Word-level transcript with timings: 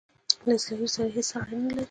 له 0.47 0.53
اسراییلو 0.59 0.93
سره 0.95 1.07
هیڅ 1.15 1.29
اړه 1.39 1.55
نه 1.63 1.69
لري. 1.75 1.79